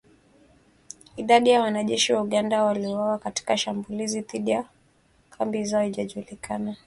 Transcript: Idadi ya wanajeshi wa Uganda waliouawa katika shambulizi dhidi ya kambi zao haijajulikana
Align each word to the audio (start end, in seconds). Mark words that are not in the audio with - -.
Idadi 1.15 1.49
ya 1.49 1.61
wanajeshi 1.61 2.13
wa 2.13 2.21
Uganda 2.21 2.63
waliouawa 2.63 3.17
katika 3.19 3.57
shambulizi 3.57 4.21
dhidi 4.21 4.51
ya 4.51 4.65
kambi 5.29 5.63
zao 5.65 5.79
haijajulikana 5.81 6.75